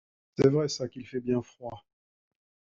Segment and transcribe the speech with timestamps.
[0.35, 1.85] C’est vrai ça qu’il fait bien froid